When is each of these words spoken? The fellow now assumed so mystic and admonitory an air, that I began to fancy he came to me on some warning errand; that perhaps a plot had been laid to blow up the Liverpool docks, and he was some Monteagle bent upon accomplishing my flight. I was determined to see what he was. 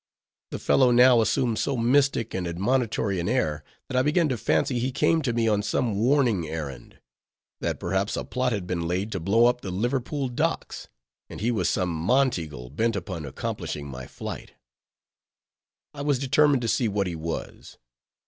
The 0.49 0.57
fellow 0.57 0.89
now 0.89 1.21
assumed 1.21 1.59
so 1.59 1.77
mystic 1.77 2.33
and 2.33 2.47
admonitory 2.47 3.19
an 3.19 3.29
air, 3.29 3.63
that 3.87 3.95
I 3.95 4.01
began 4.01 4.29
to 4.29 4.35
fancy 4.39 4.79
he 4.79 4.91
came 4.91 5.21
to 5.21 5.31
me 5.31 5.47
on 5.47 5.61
some 5.61 5.93
warning 5.95 6.47
errand; 6.47 6.97
that 7.59 7.79
perhaps 7.79 8.17
a 8.17 8.23
plot 8.23 8.51
had 8.51 8.65
been 8.65 8.87
laid 8.87 9.11
to 9.11 9.19
blow 9.19 9.45
up 9.45 9.61
the 9.61 9.69
Liverpool 9.69 10.27
docks, 10.27 10.87
and 11.29 11.39
he 11.39 11.51
was 11.51 11.69
some 11.69 11.93
Monteagle 11.93 12.71
bent 12.71 12.95
upon 12.95 13.25
accomplishing 13.25 13.85
my 13.85 14.07
flight. 14.07 14.53
I 15.93 16.01
was 16.01 16.17
determined 16.17 16.63
to 16.63 16.67
see 16.67 16.87
what 16.87 17.05
he 17.05 17.13
was. 17.15 17.77